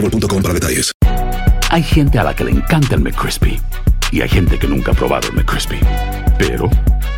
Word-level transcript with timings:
boostmobile.com 0.00 0.42
para 0.42 0.54
detalles. 0.54 0.92
Hay 1.70 1.82
gente 1.82 2.18
a 2.18 2.24
la 2.24 2.34
que 2.34 2.44
le 2.44 2.52
encanta 2.52 2.94
el 2.94 3.00
McCrispy 3.00 3.60
y 4.12 4.20
hay 4.20 4.28
gente 4.28 4.58
que 4.58 4.66
nunca 4.66 4.92
ha 4.92 4.94
probado 4.94 5.28
el 5.28 5.34
McCrispy. 5.34 5.80
Pero 6.38 6.70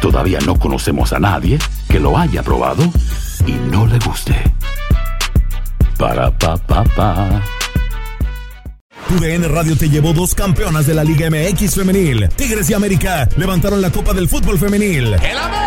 todavía 0.00 0.38
no 0.40 0.58
conocemos 0.58 1.12
a 1.12 1.18
nadie 1.18 1.58
que 1.88 1.98
lo 1.98 2.16
haya 2.18 2.42
probado 2.42 2.84
y 3.46 3.52
no 3.70 3.86
le 3.86 3.98
guste. 3.98 4.34
Para 5.98 6.30
pa 6.36 6.56
pa 6.56 6.84
pa. 6.84 7.42
Tu 9.08 9.18
DN 9.18 9.48
Radio 9.48 9.76
te 9.76 9.88
llevó 9.88 10.12
dos 10.12 10.34
campeonas 10.34 10.86
de 10.86 10.94
la 10.94 11.04
Liga 11.04 11.28
MX 11.30 11.74
femenil. 11.74 12.28
Tigres 12.30 12.70
y 12.70 12.74
América 12.74 13.28
levantaron 13.36 13.80
la 13.80 13.90
Copa 13.90 14.14
del 14.14 14.28
Fútbol 14.28 14.58
femenil. 14.58 15.14
¡El 15.14 15.38
América! 15.38 15.63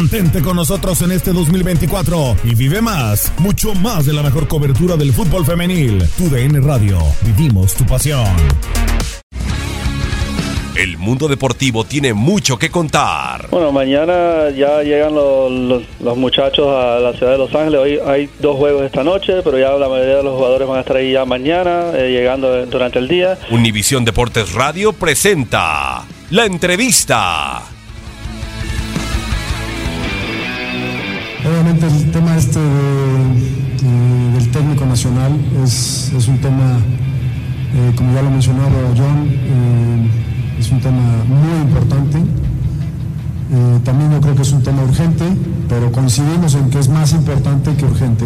Mantente 0.00 0.42
con 0.42 0.56
nosotros 0.56 1.00
en 1.00 1.10
este 1.10 1.32
2024 1.32 2.36
y 2.44 2.54
vive 2.54 2.82
más, 2.82 3.32
mucho 3.38 3.72
más 3.74 4.04
de 4.04 4.12
la 4.12 4.22
mejor 4.22 4.46
cobertura 4.46 4.94
del 4.94 5.10
fútbol 5.10 5.46
femenil. 5.46 6.04
Tu 6.18 6.28
DN 6.28 6.60
Radio, 6.60 6.98
vivimos 7.22 7.72
tu 7.72 7.86
pasión. 7.86 8.26
El 10.76 10.98
mundo 10.98 11.28
deportivo 11.28 11.84
tiene 11.84 12.12
mucho 12.12 12.58
que 12.58 12.68
contar. 12.70 13.48
Bueno, 13.50 13.72
mañana 13.72 14.50
ya 14.54 14.82
llegan 14.82 15.14
los, 15.14 15.50
los- 15.50 15.82
los 16.00 16.16
muchachos 16.18 16.66
a 16.68 16.98
la 17.00 17.14
ciudad 17.14 17.32
de 17.32 17.38
Los 17.38 17.54
Ángeles. 17.54 17.80
Hoy 17.80 17.98
hay 18.06 18.28
dos 18.38 18.54
juegos 18.58 18.82
esta 18.84 19.02
noche, 19.02 19.40
pero 19.42 19.58
ya 19.58 19.70
la 19.78 19.88
mayoría 19.88 20.16
de 20.16 20.22
los 20.24 20.34
jugadores 20.36 20.68
van 20.68 20.76
a 20.76 20.80
estar 20.80 20.96
ahí 20.98 21.12
ya 21.12 21.24
mañana, 21.24 21.92
eh, 21.94 22.10
llegando 22.10 22.66
durante 22.66 22.98
el 22.98 23.08
día. 23.08 23.38
Univisión 23.50 24.04
Deportes 24.04 24.52
Radio 24.52 24.92
presenta 24.92 26.04
la 26.28 26.44
entrevista. 26.44 27.62
Obviamente 31.48 31.86
el 31.86 32.10
tema 32.10 32.36
este 32.36 32.58
de- 32.58 33.86
de- 33.86 34.30
del 34.38 34.50
técnico 34.50 34.84
nacional 34.86 35.32
es, 35.62 36.12
es 36.16 36.28
un 36.28 36.38
tema, 36.38 36.78
eh, 37.74 37.92
como 37.96 38.12
ya 38.14 38.22
lo 38.22 38.30
mencionaba 38.30 38.70
John, 38.96 39.28
eh, 39.30 40.58
es 40.58 40.70
un 40.70 40.80
tema 40.80 41.02
muy 41.28 41.62
importante. 41.62 42.18
Eh, 42.18 43.78
también 43.84 44.10
yo 44.10 44.20
creo 44.20 44.34
que 44.34 44.42
es 44.42 44.52
un 44.52 44.62
tema 44.62 44.82
urgente, 44.82 45.24
pero 45.68 45.92
coincidimos 45.92 46.54
en 46.54 46.68
que 46.70 46.80
es 46.80 46.88
más 46.88 47.12
importante 47.12 47.74
que 47.76 47.84
urgente 47.84 48.24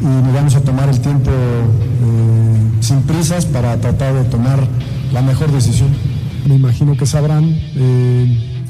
y 0.00 0.04
nos 0.04 0.32
vamos 0.34 0.54
a 0.56 0.60
tomar 0.60 0.88
el 0.88 1.00
tiempo 1.00 1.30
sin 2.80 3.00
prisas 3.02 3.44
para 3.44 3.76
tratar 3.80 4.14
de 4.14 4.24
tomar 4.24 4.60
la 5.12 5.20
mejor 5.22 5.50
decisión. 5.52 5.88
Me 6.46 6.54
imagino 6.54 6.96
que 6.96 7.06
sabrán, 7.06 7.44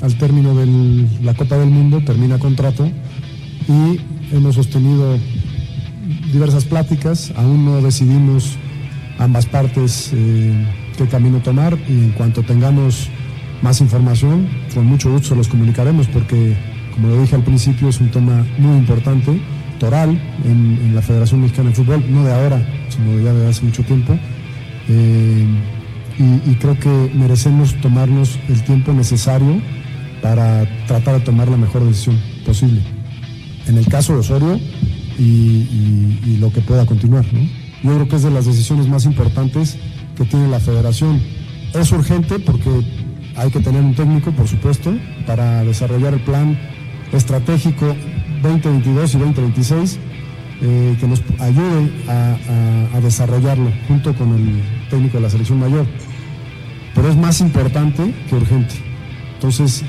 al 0.02 0.14
término 0.18 0.54
de 0.54 1.06
la 1.22 1.34
Copa 1.34 1.56
del 1.56 1.70
Mundo 1.70 2.00
termina 2.04 2.38
contrato 2.38 2.88
y 3.68 4.00
hemos 4.34 4.54
sostenido 4.54 5.18
diversas 6.32 6.64
pláticas, 6.64 7.32
aún 7.36 7.64
no 7.64 7.80
decidimos 7.82 8.56
ambas 9.18 9.46
partes 9.46 10.10
eh, 10.14 10.66
qué 10.96 11.06
camino 11.06 11.38
tomar. 11.40 11.78
Y 11.88 11.92
en 11.92 12.12
cuanto 12.12 12.42
tengamos 12.42 13.08
más 13.62 13.80
información, 13.80 14.48
con 14.74 14.86
mucho 14.86 15.10
gusto 15.10 15.34
los 15.34 15.48
comunicaremos 15.48 16.06
porque, 16.08 16.56
como 16.94 17.08
lo 17.08 17.20
dije 17.20 17.34
al 17.34 17.44
principio, 17.44 17.88
es 17.88 18.00
un 18.00 18.10
tema 18.10 18.44
muy 18.58 18.76
importante, 18.76 19.38
toral, 19.78 20.20
en, 20.44 20.94
la 20.94 21.02
Federación 21.02 21.40
Mexicana 21.42 21.70
de 21.70 21.76
Fútbol, 21.76 22.02
no 22.08 22.24
de 22.24 22.32
ahora, 22.32 22.66
sino 22.88 23.20
ya 23.22 23.32
de 23.32 23.48
hace 23.48 23.64
mucho 23.64 23.82
tiempo. 23.84 24.18
Eh, 24.88 25.46
y 26.18 26.54
creo 26.54 26.76
que 26.80 27.12
merecemos 27.14 27.80
tomarnos 27.80 28.40
el 28.48 28.64
tiempo 28.64 28.92
necesario 28.92 29.60
para 30.20 30.66
tratar 30.88 31.14
de 31.14 31.20
tomar 31.20 31.46
la 31.46 31.56
mejor 31.56 31.84
decisión 31.84 32.18
posible 32.44 32.97
en 33.68 33.78
el 33.78 33.86
caso 33.86 34.14
de 34.14 34.20
Osorio 34.20 34.58
y, 35.18 36.36
lo 36.40 36.52
que 36.52 36.60
pueda 36.60 36.86
continuar. 36.86 37.24
Yo 37.82 37.94
creo 37.94 38.08
que 38.08 38.16
es 38.16 38.22
de 38.22 38.30
las 38.30 38.46
decisiones 38.46 38.86
más 38.86 39.04
importantes 39.04 39.76
que 40.16 40.24
tiene 40.24 40.48
la 40.48 40.60
federación. 40.60 41.20
Es 41.74 41.90
urgente 41.90 42.38
porque 42.38 42.70
hay 43.34 43.50
que 43.50 43.58
tener 43.58 43.82
un 43.82 43.94
técnico, 43.94 44.30
por 44.32 44.46
supuesto, 44.46 44.94
para 45.26 45.64
desarrollar 45.64 46.14
el 46.14 46.20
plan 46.20 46.56
estratégico 47.12 47.96
2022 48.42 49.14
y 49.14 49.18
2026 49.18 49.98
eh, 50.60 50.96
que 51.00 51.06
nos 51.08 51.22
ayude 51.40 51.90
a 52.08 53.00
desarrollarlo 53.02 53.72
junto 53.88 54.14
con 54.14 54.32
el 54.34 54.62
técnico 54.90 55.16
de 55.16 55.24
la 55.24 55.30
selección 55.30 55.58
mayor. 55.58 55.86
Pero 56.94 57.08
es 57.08 57.16
más 57.16 57.40
importante 57.40 58.14
que 58.28 58.34
urgente. 58.36 58.74
Entonces, 59.34 59.84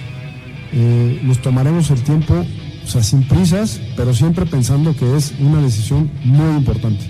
eh, 0.72 1.20
nos 1.24 1.40
tomaremos 1.40 1.90
el 1.90 2.02
tiempo, 2.04 2.46
o 2.90 2.92
sea, 2.92 3.04
sin 3.04 3.28
prisas, 3.28 3.80
pero 3.96 4.16
siempre 4.16 4.48
pensando 4.48 4.96
que 4.96 5.16
es 5.16 5.32
una 5.40 5.62
decisión 5.62 6.10
muy 6.24 6.58
importante. 6.58 7.06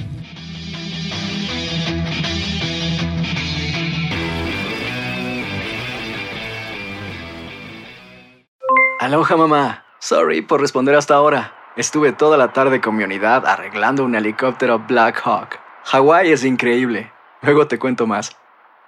Aloha 9.00 9.38
mamá. 9.38 9.86
Sorry 10.00 10.42
por 10.42 10.60
responder 10.60 10.96
hasta 10.96 11.16
ahora. 11.16 11.54
Estuve 11.78 12.12
toda 12.12 12.36
la 12.38 12.52
tarde 12.52 12.82
con 12.82 12.98
mi 12.98 13.06
unidad 13.06 13.46
arreglando 13.46 14.04
un 14.04 14.16
helicóptero 14.16 14.84
Black 14.86 15.22
Hawk. 15.24 15.60
Hawái 15.86 16.34
es 16.34 16.44
increíble. 16.44 17.10
Luego 17.42 17.68
te 17.68 17.80
cuento 17.80 18.06
más. 18.06 18.36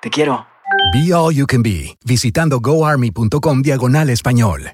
Te 0.02 0.10
quiero. 0.10 0.46
Be 0.94 1.14
All 1.14 1.34
You 1.34 1.46
Can 1.48 1.64
Be, 1.64 1.96
visitando 2.04 2.60
goarmy.com 2.60 3.62
diagonal 3.62 4.10
español. 4.10 4.74